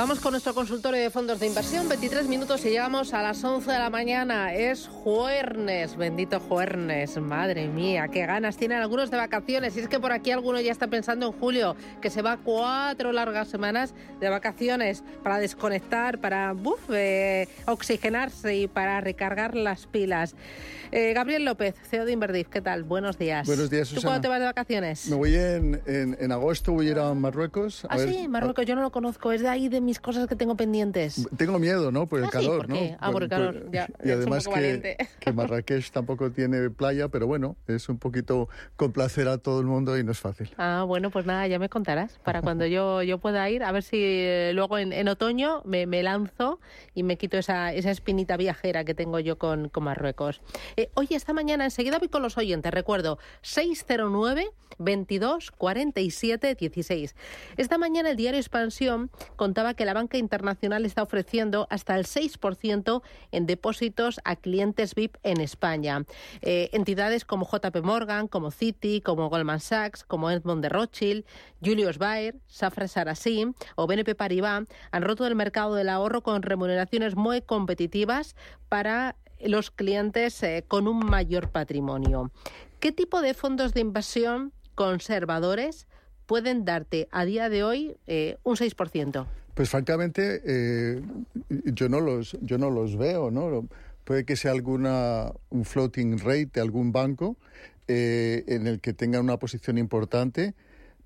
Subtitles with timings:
[0.00, 1.86] Vamos con nuestro consultorio de fondos de inversión.
[1.86, 4.54] 23 minutos y llegamos a las 11 de la mañana.
[4.54, 7.18] Es jueves, bendito jueves.
[7.18, 9.76] Madre mía, qué ganas tienen algunos de vacaciones.
[9.76, 13.12] Y es que por aquí alguno ya está pensando en julio, que se va cuatro
[13.12, 16.54] largas semanas de vacaciones para desconectar, para
[16.94, 20.34] eh, oxigenarse y para recargar las pilas.
[20.92, 22.84] Eh, Gabriel López, CEO de Inverdif, ¿qué tal?
[22.84, 23.46] Buenos días.
[23.46, 24.00] Buenos días, Susana.
[24.00, 25.06] ¿Tú cuándo te vas de vacaciones?
[25.08, 27.86] Me voy en, en, agosto, voy a ir a Marruecos.
[27.88, 30.54] ah, sí, Marruecos, yo no lo conozco, es de ahí de mis cosas que tengo
[30.54, 31.28] pendientes.
[31.36, 32.06] Tengo miedo, ¿no?
[32.06, 32.90] Por el ah, calor, ¿por qué?
[32.92, 32.96] ¿no?
[33.00, 33.88] Ah, por, el calor, ya.
[34.04, 39.38] Y además que, que, Marrakech tampoco tiene playa, pero bueno, es un poquito complacer a
[39.38, 40.54] todo el mundo y no es fácil.
[40.58, 43.82] Ah, bueno, pues nada, ya me contarás para cuando yo, yo pueda ir, a ver
[43.82, 46.60] si eh, luego en, otoño me, me, lanzo
[46.94, 50.40] y me quito esa, esa espinita viajera que tengo yo con, con Marruecos.
[50.76, 52.72] Eh, oye, esta mañana Enseguida voy con los oyentes.
[52.72, 57.14] Recuerdo, 609 22 47 16.
[57.56, 63.02] Esta mañana el diario Expansión contaba que la banca internacional está ofreciendo hasta el 6%
[63.32, 66.04] en depósitos a clientes VIP en España.
[66.42, 71.24] Eh, entidades como JP Morgan, como Citi, como Goldman Sachs, como Edmond de Rothschild,
[71.64, 77.16] Julius Baer, Safra Sarasí o BNP Paribas han roto el mercado del ahorro con remuneraciones
[77.16, 78.34] muy competitivas
[78.68, 82.30] para los clientes eh, con un mayor patrimonio.
[82.78, 85.86] ¿Qué tipo de fondos de inversión conservadores
[86.26, 89.26] pueden darte a día de hoy eh, un 6%?
[89.60, 91.02] Pues francamente eh,
[91.66, 93.68] yo no los yo no los veo, ¿no?
[94.04, 97.36] Puede que sea alguna un floating rate de algún banco
[97.86, 100.54] en el que tenga una posición importante,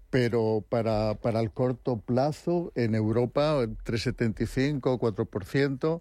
[0.09, 6.01] pero para, para el corto plazo en Europa 3,75 4%.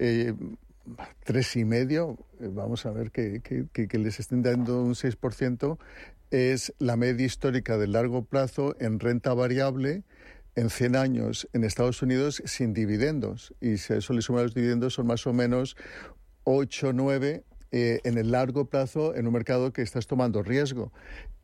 [0.00, 0.34] Eh,
[1.22, 5.78] tres y medio, eh, vamos a ver que, que, les estén dando un 6%,
[6.32, 10.02] es la media histórica de largo plazo en renta variable
[10.56, 13.54] en 100 años en Estados Unidos sin dividendos.
[13.60, 15.76] Y si a eso le suman los dividendos, son más o menos
[16.44, 20.92] 8, 9 eh, en el largo plazo en un mercado que estás tomando riesgo.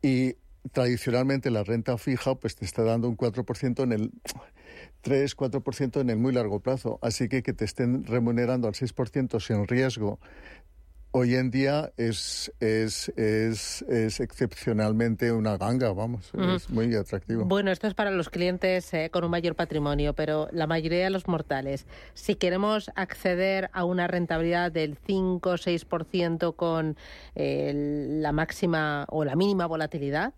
[0.01, 0.35] Y
[0.71, 4.11] tradicionalmente la renta fija pues te está dando un 4% en el
[5.03, 6.99] 3-4% en el muy largo plazo.
[7.01, 10.19] Así que que te estén remunerando al 6% sin riesgo
[11.11, 17.45] hoy en día es, es, es, es, excepcionalmente una ganga, vamos, es muy atractivo.
[17.45, 21.09] Bueno, esto es para los clientes eh, con un mayor patrimonio, pero la mayoría de
[21.09, 26.97] los mortales, si queremos acceder a una rentabilidad del 5-6% con
[27.35, 30.33] eh, la máxima o la mínima volatilidad,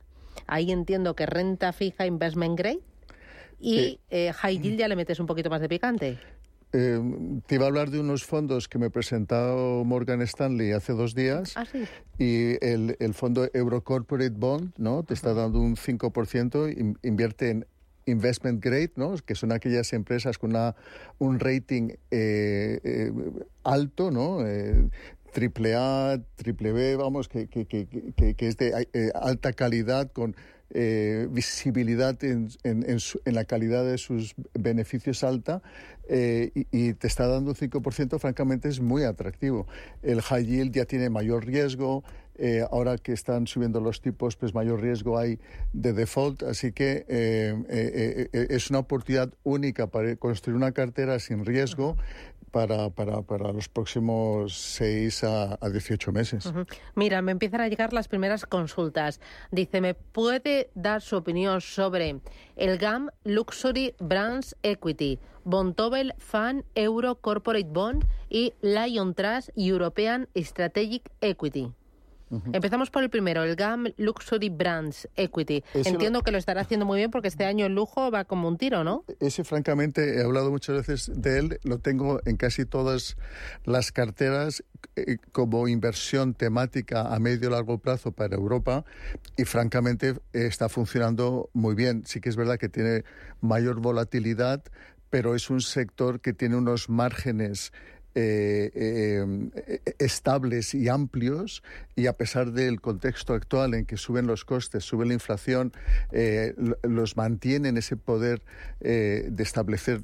[0.48, 2.80] ahí entiendo que renta fija investment grade
[3.60, 6.18] y eh, high yield ya le metes un poquito más de picante.
[6.74, 7.00] Eh,
[7.46, 11.54] te iba a hablar de unos fondos que me presentó Morgan Stanley hace dos días.
[11.56, 11.84] Ah, sí.
[12.18, 15.04] Y el, el fondo Euro Corporate Bond, ¿no?
[15.04, 17.68] Te está dando un 5%, invierte en
[18.06, 19.16] investment grade, ¿no?
[19.18, 20.76] que son aquellas empresas con una,
[21.20, 23.12] un rating eh, eh
[23.64, 24.46] alto, ¿no?
[24.46, 24.90] Eh,
[25.32, 27.88] triple A, triple B, vamos, que, que, que,
[28.36, 30.36] que es de eh, alta calidad, con
[30.76, 35.62] eh, visibilidad en, en, en, la calidad de sus beneficios alta
[36.10, 39.68] eh, y, te está dando un 5%, francamente es muy atractivo.
[40.02, 42.04] El high yield ya tiene mayor riesgo,
[42.40, 45.38] eh, ahora que están subiendo los tipos, pues mayor riesgo hay
[45.74, 47.06] de default, así que
[48.32, 51.98] es una oportunidad única para construir una cartera sin riesgo
[52.54, 56.54] para, para, para los próximos 6 a, a 18 meses.
[56.94, 59.20] Mira, me empiezan a llegar las primeras consultas.
[59.52, 62.22] Dice, ¿me puede dar su opinión sobre
[62.56, 71.10] el GAM Luxury Brands Equity, Bontobel Fan Euro Corporate Bond y Lion Trust European Strategic
[71.22, 71.74] Equity?
[72.52, 75.64] Empezamos por el primero, el GAM Luxury Brands Equity.
[75.74, 78.58] Entiendo que lo estará haciendo muy bien porque este año el lujo va como un
[78.58, 79.04] tiro, ¿no?
[79.20, 83.18] Ese, francamente, he hablado muchas veces de él, lo tengo en casi todas
[83.66, 84.64] las carteras
[84.96, 88.86] eh, como inversión temática a medio y largo plazo para Europa
[89.38, 92.04] y francamente está funcionando muy bien.
[92.06, 93.04] Sí que es verdad que tiene
[93.42, 94.64] mayor volatilidad,
[95.10, 97.72] pero es un sector que tiene unos márgenes
[98.16, 101.64] eh, eh, estables y amplios
[101.96, 105.74] y a pesar del contexto actual en que suben los costes, sube la inflación,
[106.12, 108.44] eh, los mantienen ese poder
[108.80, 110.02] de establecer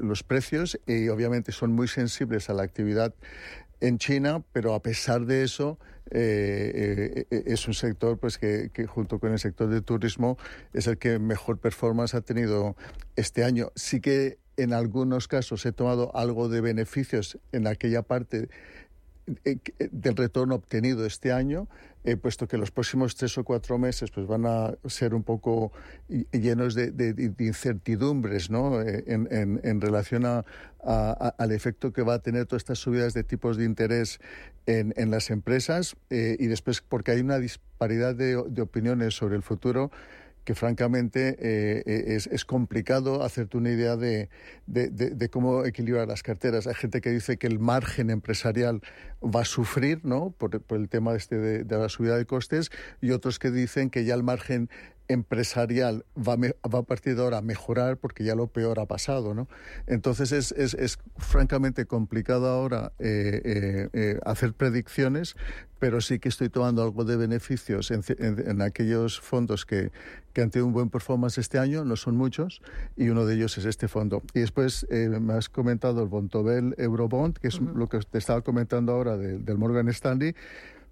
[0.00, 3.14] los precios y obviamente son muy sensibles a la actividad
[3.80, 5.78] en China, pero a pesar de eso
[6.10, 10.36] es un sector pues que, que, junto con el sector de turismo
[10.74, 12.76] es el que mejor performance ha tenido
[13.16, 13.72] este año.
[13.74, 18.48] Sí que en algunos casos he tomado algo de beneficios en aquella parte
[19.44, 19.58] eh,
[19.92, 21.68] del retorno obtenido este año,
[22.04, 25.72] eh, puesto que los próximos tres o cuatro meses pues van a ser un poco
[26.08, 28.80] llenos de, incertidumbres ¿no?
[28.82, 30.44] Eh, en, relación a,
[30.82, 34.18] al efecto que va a tener todas estas subidas de tipos de interés
[34.66, 39.90] en, las empresas y después porque hay una disparidad de opiniones sobre el futuro
[40.50, 44.28] que francamente eh, eh, es, complicado hacerte una idea de,
[45.30, 46.66] cómo equilibrar las carteras.
[46.66, 48.80] Hay gente que dice que el margen empresarial
[49.22, 50.34] va a sufrir ¿no?
[50.36, 54.14] por, el tema este de, la subida de costes y otros que dicen que ya
[54.16, 54.70] el margen
[55.10, 59.34] empresarial va, va, a partir de ahora a mejorar porque ya lo peor ha pasado.
[59.34, 59.48] ¿no?
[59.86, 65.36] Entonces es, es, es francamente complicado ahora eh, eh, eh, hacer predicciones,
[65.78, 69.90] pero sí que estoy tomando algo de beneficios en, en, aquellos fondos que,
[70.32, 72.60] que, han tenido un buen performance este año, no son muchos,
[72.96, 74.22] y uno de ellos es este fondo.
[74.34, 78.92] Y después me has comentado el Bontobel Eurobond, que es lo que te estaba comentando
[78.92, 80.34] ahora del Morgan Stanley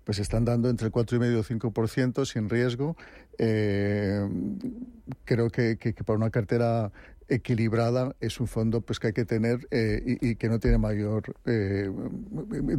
[0.09, 2.97] pues están dando entre el 4,5 y el 5% sin riesgo.
[3.37, 4.27] Eh,
[5.27, 5.77] creo que,
[6.07, 6.91] para una cartera
[7.29, 11.37] equilibrada es un fondo pues que hay que tener eh, y, que no tiene mayor
[11.45, 11.91] eh,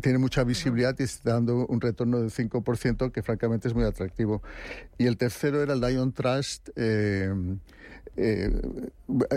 [0.01, 4.41] tiene mucha visibilidad y está dando un retorno del 5% que francamente es muy atractivo
[4.97, 6.69] y el tercero era el Lion Trust
[8.19, 8.51] eh,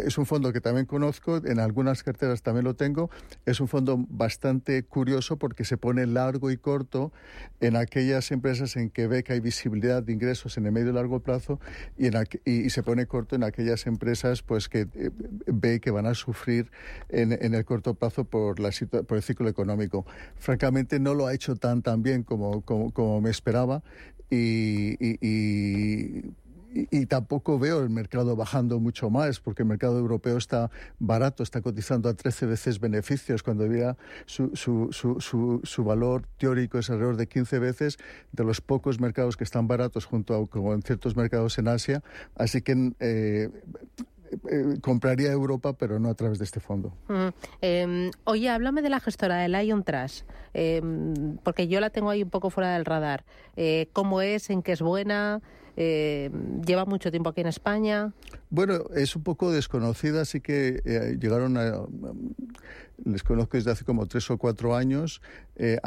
[0.04, 3.10] es un fondo que también conozco, en algunas carteras también lo tengo.
[3.46, 7.12] Es un fondo bastante curioso porque se pone largo y corto
[7.60, 10.94] en aquellas empresas en que ve que hay visibilidad de ingresos en el medio y
[10.94, 11.60] largo plazo
[11.96, 12.08] y,
[12.44, 15.10] y, se pone corto en aquellas empresas pues que eh,
[15.46, 16.70] ve que van a sufrir
[17.08, 18.70] en, el corto plazo por, la
[19.06, 20.04] por el ciclo económico.
[20.36, 23.82] Francamente no lo ha hecho tan tan bien como, como, me esperaba
[24.30, 26.34] y, y y,
[27.08, 32.08] tampoco veo el mercado bajando mucho más, porque el mercado europeo está barato, está cotizando
[32.08, 33.96] a 13 veces beneficios, cuando había
[34.26, 37.98] su, su, su, su, valor teórico es alrededor de 15 veces,
[38.32, 42.02] de los pocos mercados que están baratos junto a como en ciertos mercados en Asia.
[42.34, 43.50] Así que eh,
[44.50, 46.92] eh, compraría Europa, pero no a través de este fondo.
[47.08, 47.28] Mm,
[47.60, 52.22] em, oye, háblame de la gestora de Lion Trust, em, porque yo la tengo ahí
[52.22, 53.24] un poco fuera del radar.
[53.56, 54.48] Eh, ¿Cómo es?
[54.50, 55.42] ¿En qué es buena?
[55.76, 56.30] Eh,
[56.66, 58.12] lleva mucho tiempo aquí en España.
[58.50, 61.82] Bueno, es un poco desconocida, así que eh, llegaron a.
[63.04, 65.22] Les conozco desde hace como tres o cuatro años.
[65.56, 65.78] Eh,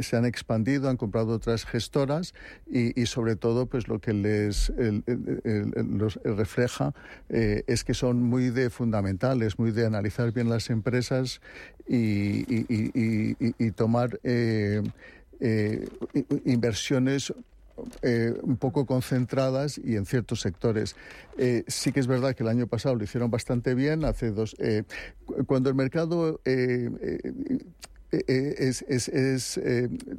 [0.00, 2.34] se han expandido, han comprado otras gestoras
[2.70, 6.92] y, sobre todo, pues lo que les los refleja
[7.30, 11.40] es que son muy de fundamentales, muy de analizar bien las empresas
[11.88, 12.44] y,
[13.64, 14.20] y tomar
[16.44, 17.32] inversiones
[18.02, 20.96] eh, un poco concentradas y en ciertos sectores.
[21.36, 24.04] Eh, sí que es verdad que el año pasado lo hicieron bastante bien.
[24.04, 24.84] Hace dos, eh,
[25.46, 26.90] cuando el mercado es,
[28.82, 29.60] es,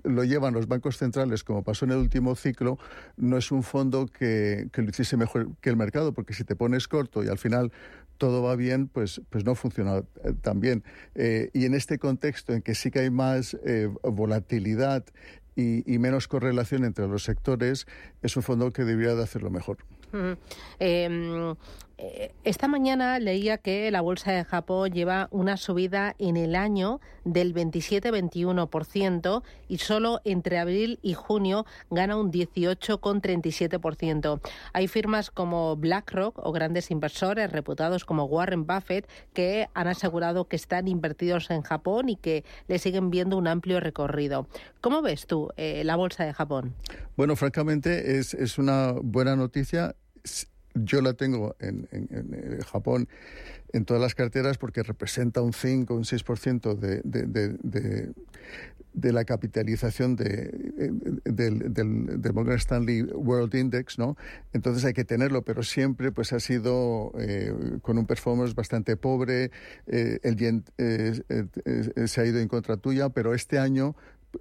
[0.04, 2.77] lo llevan los bancos centrales, como pasó en el último ciclo,
[3.15, 6.56] no es un fondo que, que, lo hiciese mejor que el mercado, porque si te
[6.56, 7.71] pones corto y al final
[8.18, 10.03] todo va bien, pues, pues no funciona
[10.42, 10.83] tan bien.
[11.15, 13.57] y en este contexto en que sí que hay más
[14.03, 15.06] volatilidad
[15.57, 17.88] y, menos correlación entre los sectores,
[18.21, 19.77] es un fondo que debería de hacerlo mejor.
[22.44, 27.56] Esta mañana leía que la bolsa de Japón lleva una subida en el año del
[27.56, 34.42] 27-21% y solo entre abril y junio gana un 18,37%.
[34.74, 40.56] Hay firmas como BlackRock o grandes inversores reputados como Warren Buffett que han asegurado que
[40.56, 44.48] están invertidos en Japón y que le siguen viendo un amplio recorrido.
[44.82, 46.75] ¿Cómo ves tú eh, la bolsa de Japón?
[47.16, 49.96] Bueno, francamente es, es una buena noticia
[50.84, 53.07] yo la tengo en, en, Japón
[53.74, 58.13] en todas las carteras porque representa un 5 un 6% de, de,
[58.93, 64.17] de, la capitalización del, del, Morgan Stanley World Index, ¿no?
[64.53, 69.51] Entonces hay que tenerlo, pero siempre pues ha sido eh, con un performance bastante pobre,
[69.86, 71.22] eh, el yen eh,
[72.07, 73.96] se ha ido en contra tuya, pero este año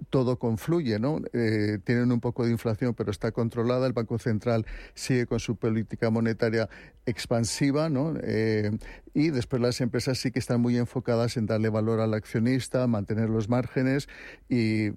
[0.09, 1.21] todo confluye, ¿no?
[1.33, 3.87] Eh, tienen un poco de inflación, pero está controlada.
[3.87, 6.69] El Banco Central sigue con su política monetaria
[7.05, 8.13] expansiva, ¿no?
[8.21, 8.77] Eh,
[9.13, 13.29] y después las empresas sí que están muy enfocadas en darle valor al accionista, mantener
[13.29, 14.07] los márgenes
[14.49, 14.91] y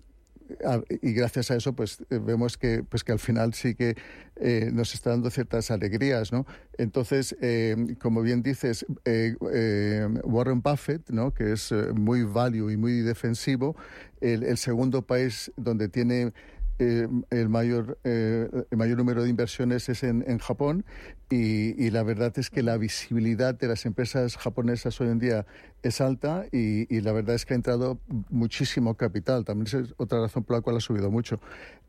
[1.03, 3.97] y gracias a eso pues eh, vemos que pues que al final sí que
[4.37, 6.47] eh, nos está dando ciertas alegrías no
[6.79, 8.87] entonces eh, como bien dices
[10.23, 13.77] Warren Buffett no que es muy value y muy defensivo
[14.21, 16.33] el segundo país donde tiene
[16.81, 20.87] eh, el, mayor, eh, el mayor número de inversiones es en Japón
[21.29, 25.47] y, la verdad es que la visibilidad de las empresas japonesas hoy en día
[25.83, 29.45] es alta y, la verdad es que ha entrado muchísimo capital.
[29.45, 31.41] También es otra razón por la cual ha subido mucho.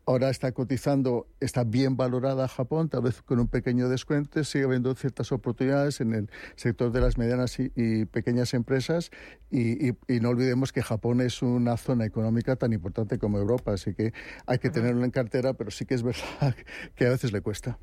[0.04, 4.42] Ahora está cotizando, está bien valorada Japón, tal vez con un pequeño descuento.
[4.42, 9.10] Sigue habiendo ciertas oportunidades en el sector de las medianas y, pequeñas empresas.
[9.50, 13.74] Y, no olvidemos que Japón es una zona económica tan importante como Europa.
[13.74, 14.12] Así que
[14.46, 16.56] hay que tenerlo en cartera, pero sí que es verdad
[16.96, 17.78] que a veces le cuesta.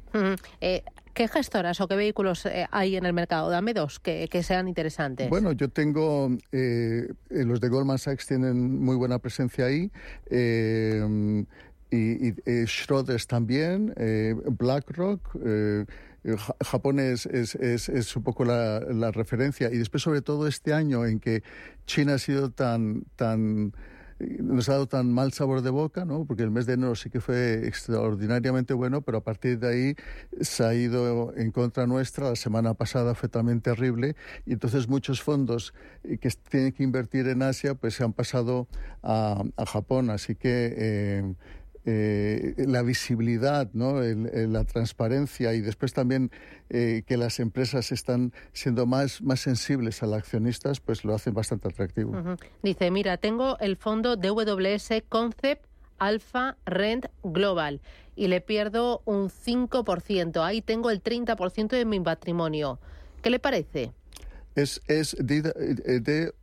[0.60, 0.84] Eh,
[1.20, 3.50] ¿Qué gestoras o qué vehículos eh, hay en el mercado?
[3.50, 5.30] Dame dos que, sean interesantes.
[5.30, 9.92] Bueno, yo tengo, eh, los de Goldman Sachs tienen muy buena presencia ahí
[11.92, 15.38] y, y Schroders también, eh, BlackRock.
[15.46, 15.86] Eh,
[16.62, 19.70] Japón es, es, es, un poco la, la, referencia.
[19.74, 21.44] Y después, sobre todo este año en que
[21.86, 23.74] China ha sido tan, tan
[24.20, 26.26] nos ha dado tan mal sabor de boca, ¿no?
[26.26, 29.96] porque el mes de enero sí que fue extraordinariamente bueno, pero a partir de ahí
[30.42, 32.30] se ha ido en contra nuestra.
[32.30, 35.74] La semana pasada fue también terrible y entonces muchos fondos
[36.04, 38.68] que tienen que invertir en Asia pues se han pasado
[39.04, 40.10] a, a Japón.
[40.10, 41.34] Así que eh,
[41.92, 44.00] eh, la visibilidad, ¿no?
[44.00, 46.30] la transparencia y después también
[46.70, 51.34] eh, que las empresas están siendo más, más sensibles a los accionistas, pues lo hacen
[51.34, 52.38] bastante atractivo.
[52.62, 55.66] Dice, mira, tengo el fondo DWS Concept
[55.98, 57.82] Alpha Rent Global
[58.16, 60.44] y le pierdo un 5%.
[60.44, 62.80] Ahí tengo el 30% de mi patrimonio.
[63.24, 63.94] ¿Qué le parece?
[64.54, 66.34] Es, es DWS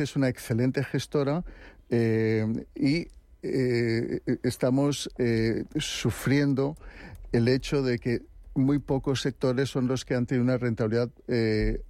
[0.00, 1.44] es una excelente gestora
[1.90, 2.44] eh,
[2.74, 3.06] y
[3.42, 6.76] eh, estamos eh, sufriendo
[7.32, 8.22] el hecho de que
[8.54, 11.82] muy pocos sectores son los que han tenido una rentabilidad eh,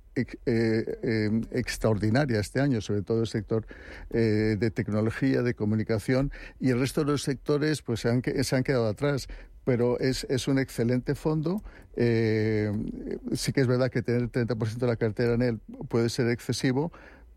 [1.51, 3.67] extraordinaria este año, sobre todo el sector
[4.11, 6.31] de tecnología, de comunicación,
[6.61, 9.29] y el resto de los sectores pues se han, se han quedado atrás
[9.65, 11.63] pero es, es, un excelente fondo.
[11.95, 16.29] sí que es verdad que tener el 30% de la cartera en él puede ser
[16.29, 16.93] excesivo,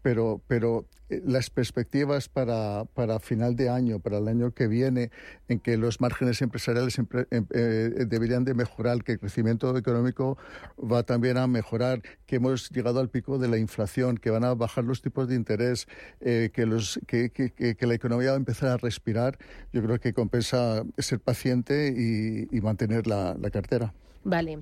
[0.05, 5.09] pero, pero eh, las perspectivas para, para final de año, para el año que viene,
[5.47, 10.37] en que los márgenes empresariales em, eh, deberían de mejorar, que el crecimiento económico
[10.77, 14.53] va también a mejorar, que hemos llegado al pico de la inflación, que van a
[14.53, 15.87] bajar los tipos de interés,
[16.21, 19.39] eh, que, los, que, que, la economía va a empezar a respirar,
[19.73, 23.91] yo creo que compensa ser paciente y, y mantener la, la cartera.
[24.23, 24.59] Vale.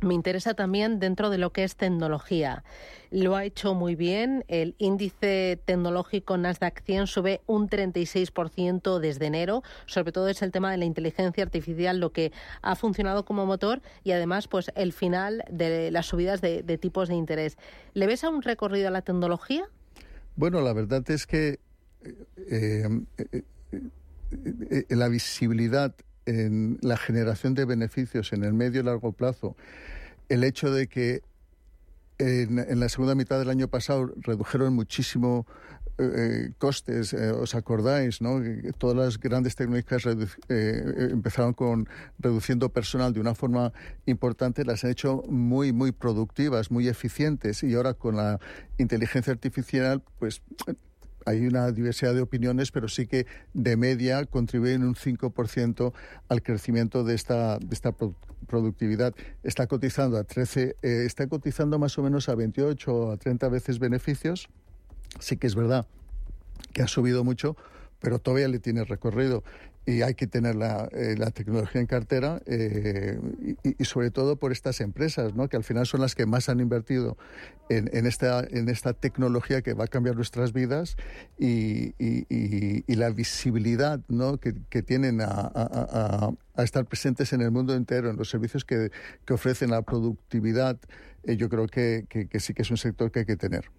[0.00, 2.64] Me interesa también dentro de lo que es tecnología.
[3.10, 4.44] Lo ha hecho muy bien.
[4.46, 9.62] El índice tecnológico Nasdaq 100 sube un 36% desde enero.
[9.86, 13.80] Sobre todo es el tema de la inteligencia artificial lo que ha funcionado como motor
[14.04, 17.56] y además pues el final de las subidas de, tipos de interés.
[17.94, 19.64] ¿Le ves a un recorrido a la tecnología?
[20.36, 21.58] Bueno, la verdad es que
[22.04, 22.86] eh,
[23.16, 23.42] eh,
[24.70, 25.94] eh, la visibilidad
[26.26, 29.56] en la generación de beneficios en el medio y largo plazo,
[30.28, 31.22] el hecho de que
[32.18, 35.46] en, la segunda mitad del año pasado redujeron muchísimo
[35.98, 38.40] eh, eh, costes, eh, os acordáis, ¿no?
[38.78, 40.04] todas las grandes tecnológicas
[40.48, 43.72] empezaron con reduciendo personal de una forma
[44.04, 48.40] importante, las han hecho muy, muy productivas, muy eficientes y ahora con la
[48.78, 50.42] inteligencia artificial, pues
[51.26, 55.92] hay una diversidad de opiniones, pero sí que de media contribuyen un 5%
[56.28, 57.92] al crecimiento de esta, de esta
[58.46, 59.12] productividad.
[59.42, 63.48] Está cotizando a 13, eh, está cotizando más o menos a 28 o a 30
[63.48, 64.48] veces beneficios.
[65.18, 65.86] Sí que es verdad
[66.72, 67.56] que ha subido mucho,
[68.00, 69.42] pero todavía le tiene recorrido
[69.86, 73.18] y hay que tener la, eh, la tecnología en cartera eh,
[73.62, 75.48] y, sobre todo por estas empresas, ¿no?
[75.48, 77.16] que al final son las que más han invertido
[77.68, 80.96] en, en, esta, en esta tecnología que va a cambiar nuestras vidas
[81.38, 84.38] y, y la visibilidad ¿no?
[84.38, 88.90] que, que tienen a, estar presentes en el mundo entero, en los servicios que,
[89.24, 90.78] que ofrecen la productividad,
[91.24, 93.70] eh, yo creo que, que, sí que es un sector que hay que tener.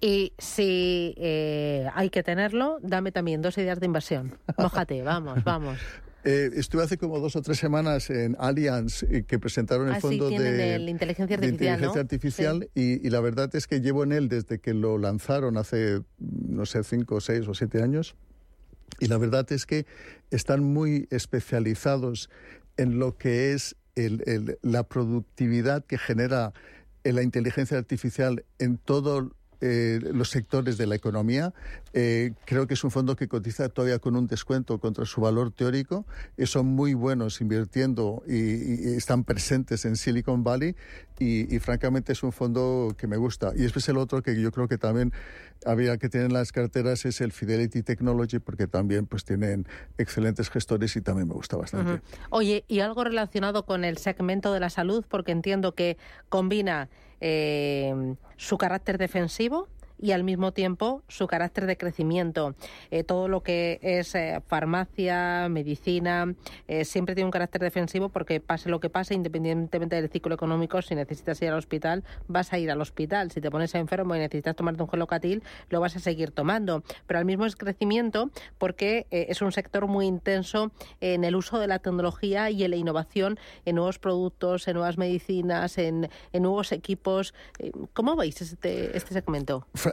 [0.00, 4.38] Y si eh, hay que tenerlo, dame también dos ideas de inversión.
[4.58, 5.78] Mójate, vamos, vamos.
[6.24, 10.00] Eh, estuve hace como dos o tres semanas en Allianz eh, que presentaron el ah,
[10.00, 14.28] fondo de, la inteligencia artificial, inteligencia artificial y, la verdad es que llevo en él
[14.28, 18.14] desde que lo lanzaron hace, no sé, cinco, seis o siete años.
[19.00, 19.86] Y la verdad es que
[20.30, 22.30] están muy especializados
[22.76, 23.76] en lo que es
[24.62, 26.52] la productividad que genera
[27.04, 31.52] la inteligencia artificial en todo eh, los sectores de la economía.
[31.92, 35.50] Eh, creo que es un fondo que cotiza todavía con un descuento contra su valor
[35.50, 36.06] teórico.
[36.36, 40.76] Y son muy buenos invirtiendo y, están presentes en Silicon Valley
[41.18, 43.52] y, francamente es un fondo que me gusta.
[43.54, 45.12] Y después el otro que yo creo que también
[45.66, 49.66] había que tener en las carteras es el Fidelity Technology porque también pues tienen
[49.98, 52.00] excelentes gestores y también me gusta bastante.
[52.30, 55.96] Oye, y algo relacionado con el segmento de la salud porque entiendo que
[56.28, 56.88] combina
[57.20, 59.68] eh, su carácter defensivo
[60.00, 62.54] y al mismo tiempo su carácter de crecimiento.
[62.90, 66.34] Eh, todo lo que es eh, farmacia, medicina,
[66.66, 70.82] eh, siempre tiene un carácter defensivo porque pase lo que pase, independientemente del ciclo económico,
[70.82, 73.30] si necesitas ir al hospital, vas a ir al hospital.
[73.30, 76.82] Si te pones enfermo y necesitas tomarte un gelocatil, lo vas a seguir tomando.
[77.06, 81.66] Pero al mismo es crecimiento porque es un sector muy intenso en el uso de
[81.66, 87.34] la tecnología y en la innovación en nuevos productos, en nuevas medicinas, en, nuevos equipos.
[87.92, 89.66] ¿Cómo veis este, este segmento?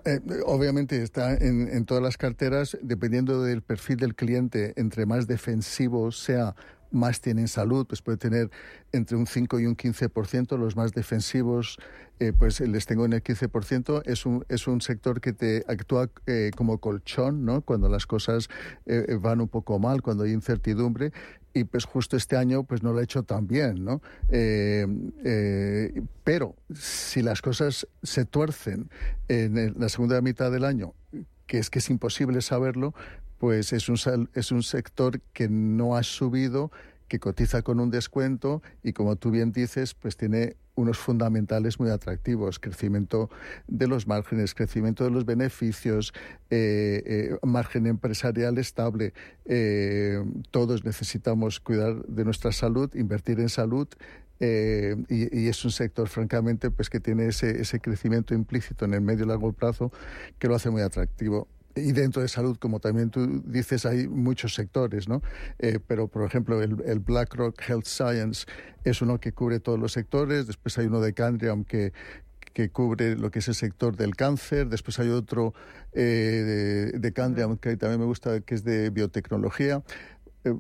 [0.45, 6.11] obviamente está en, en todas las carteras, dependiendo del perfil del cliente, entre más defensivo
[6.11, 6.55] sea
[6.95, 8.49] más tienen salud, pues puede tener
[8.91, 11.77] entre un 5 y un 15%, los más defensivos
[12.19, 16.09] eh, pues les tengo en el 15%, es un, es un sector que te actúa
[16.27, 17.61] eh, como colchón, ¿no?
[17.61, 18.47] Cuando las cosas
[18.85, 21.11] eh, van un poco mal, cuando hay incertidumbre,
[21.53, 24.01] y pues justo este año pues no lo ha hecho tan bien, ¿no?
[26.23, 28.89] pero si las cosas se tuercen
[29.29, 30.93] en la segunda mitad del año,
[31.47, 32.93] que es que es imposible saberlo,
[33.37, 36.71] pues es un, es un sector que no ha subido,
[37.07, 41.89] que cotiza con un descuento y como tú bien dices, pues tiene unos fundamentales muy
[41.89, 43.29] atractivos, crecimiento
[43.67, 46.13] de los márgenes, crecimiento de los beneficios,
[46.49, 49.13] eh, eh, margen empresarial estable.
[49.45, 53.87] Eh, todos necesitamos cuidar de nuestra salud, invertir en salud.
[54.37, 58.99] y, y, es un sector, francamente, pues que tiene ese, ese crecimiento implícito en el
[58.99, 59.93] medio y largo plazo
[60.39, 64.53] que lo hace muy atractivo y dentro de salud, como también tú dices, hay muchos
[64.53, 65.22] sectores, ¿no?
[65.60, 68.46] Eh, pero, por ejemplo, el, BlackRock Health Science
[68.86, 70.48] es uno que cubre todos los sectores.
[70.48, 71.91] Después hay uno de Candriam que,
[72.53, 74.70] que cubre lo que es el sector del cáncer.
[74.70, 75.53] Después hay otro
[75.91, 79.84] eh, de, de Candriam que también me gusta, que es de biotecnología.
[80.45, 80.53] Eh,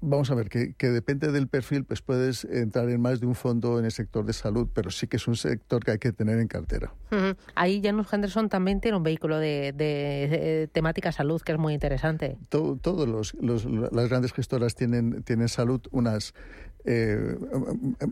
[0.00, 3.78] vamos a ver, que, depende del perfil, pues puedes entrar en más de un fondo
[3.78, 6.40] en el sector de salud, pero sí que es un sector que hay que tener
[6.40, 6.92] en cartera.
[7.54, 12.36] Ahí Janus Henderson también tiene un vehículo de, temática salud que es muy interesante.
[12.48, 16.34] Todos los, las grandes gestoras tienen, tienen salud, unas
[16.84, 17.36] eh,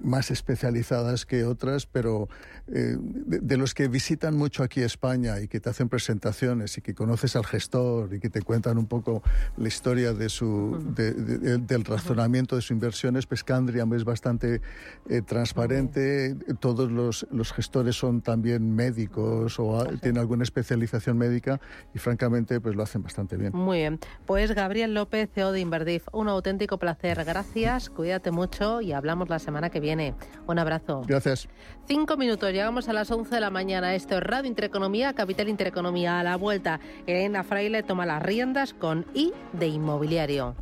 [0.03, 2.29] más especializadas que otras, pero
[2.67, 6.93] eh, de, los que visitan mucho aquí España y que te hacen presentaciones y que
[6.93, 9.23] conoces al gestor y que te cuentan un poco
[9.57, 10.79] la historia de su,
[11.17, 14.61] del razonamiento de sus inversiones, pues Candriam es bastante
[15.09, 21.61] eh, transparente, todos los, los, gestores son también médicos o tienen alguna especialización médica
[21.95, 23.53] y francamente pues lo hacen bastante bien.
[23.55, 28.93] Muy bien, pues Gabriel López, CEO de Inverdif, un auténtico placer, gracias, cuídate mucho y
[28.93, 30.15] hablamos la semana que viene.
[30.47, 31.03] Un abrazo.
[31.07, 31.49] Gracias.
[31.87, 33.95] Cinco minutos, llegamos a las 11 de la mañana.
[33.95, 36.21] Esto es Radio Intereconomía, Capital Intereconomía.
[36.21, 40.57] A la vuelta, Elena Fraile toma las riendas con I de Inmobiliario.